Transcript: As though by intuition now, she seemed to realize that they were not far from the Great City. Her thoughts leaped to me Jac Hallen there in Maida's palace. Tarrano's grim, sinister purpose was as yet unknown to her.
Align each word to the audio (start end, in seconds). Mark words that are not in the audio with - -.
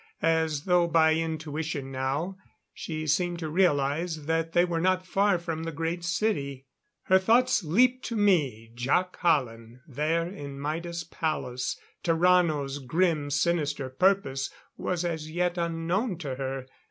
As 0.23 0.63
though 0.63 0.87
by 0.87 1.13
intuition 1.13 1.91
now, 1.91 2.35
she 2.73 3.05
seemed 3.05 3.37
to 3.37 3.49
realize 3.51 4.25
that 4.25 4.53
they 4.53 4.65
were 4.65 4.79
not 4.81 5.05
far 5.05 5.37
from 5.37 5.61
the 5.61 5.71
Great 5.71 6.03
City. 6.03 6.65
Her 7.03 7.19
thoughts 7.19 7.63
leaped 7.63 8.03
to 8.05 8.15
me 8.15 8.71
Jac 8.73 9.15
Hallen 9.17 9.81
there 9.87 10.27
in 10.27 10.59
Maida's 10.59 11.03
palace. 11.03 11.77
Tarrano's 12.03 12.79
grim, 12.79 13.29
sinister 13.29 13.89
purpose 13.91 14.49
was 14.75 15.05
as 15.05 15.29
yet 15.29 15.59
unknown 15.59 16.17
to 16.17 16.33
her. 16.33 16.65